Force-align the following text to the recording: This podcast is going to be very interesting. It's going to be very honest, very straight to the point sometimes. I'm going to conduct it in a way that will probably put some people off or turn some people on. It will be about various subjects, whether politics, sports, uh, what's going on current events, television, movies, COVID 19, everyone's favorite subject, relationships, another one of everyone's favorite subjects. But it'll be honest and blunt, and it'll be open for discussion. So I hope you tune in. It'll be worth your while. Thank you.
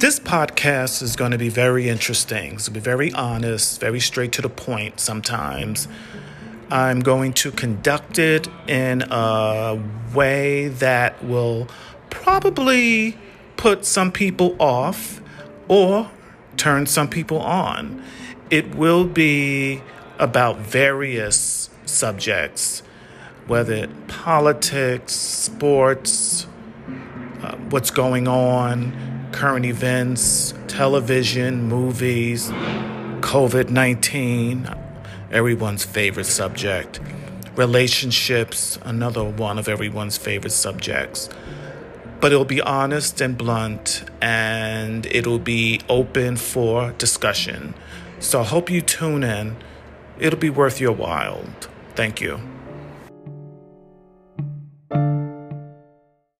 This 0.00 0.18
podcast 0.18 1.02
is 1.02 1.14
going 1.14 1.32
to 1.32 1.36
be 1.36 1.50
very 1.50 1.86
interesting. 1.86 2.54
It's 2.54 2.68
going 2.68 2.72
to 2.72 2.80
be 2.80 2.84
very 2.84 3.12
honest, 3.12 3.78
very 3.80 4.00
straight 4.00 4.32
to 4.32 4.40
the 4.40 4.48
point 4.48 4.98
sometimes. 4.98 5.88
I'm 6.70 7.00
going 7.00 7.34
to 7.34 7.52
conduct 7.52 8.18
it 8.18 8.48
in 8.66 9.02
a 9.10 9.78
way 10.14 10.68
that 10.68 11.22
will 11.22 11.68
probably 12.08 13.18
put 13.58 13.84
some 13.84 14.10
people 14.10 14.56
off 14.58 15.20
or 15.68 16.10
turn 16.56 16.86
some 16.86 17.10
people 17.10 17.42
on. 17.42 18.02
It 18.48 18.74
will 18.74 19.04
be 19.04 19.82
about 20.18 20.60
various 20.60 21.68
subjects, 21.84 22.82
whether 23.46 23.86
politics, 24.08 25.12
sports, 25.12 26.46
uh, 27.42 27.56
what's 27.68 27.90
going 27.90 28.28
on 28.28 29.19
current 29.32 29.64
events, 29.66 30.54
television, 30.68 31.68
movies, 31.68 32.50
COVID 33.20 33.70
19, 33.70 34.68
everyone's 35.30 35.84
favorite 35.84 36.24
subject, 36.24 37.00
relationships, 37.56 38.78
another 38.82 39.24
one 39.24 39.58
of 39.58 39.68
everyone's 39.68 40.16
favorite 40.16 40.52
subjects. 40.52 41.28
But 42.20 42.32
it'll 42.32 42.44
be 42.44 42.60
honest 42.60 43.20
and 43.20 43.36
blunt, 43.38 44.04
and 44.20 45.06
it'll 45.06 45.38
be 45.38 45.80
open 45.88 46.36
for 46.36 46.92
discussion. 46.92 47.74
So 48.18 48.40
I 48.40 48.44
hope 48.44 48.68
you 48.68 48.82
tune 48.82 49.24
in. 49.24 49.56
It'll 50.18 50.38
be 50.38 50.50
worth 50.50 50.80
your 50.80 50.92
while. 50.92 51.44
Thank 51.94 52.20
you. 52.20 52.40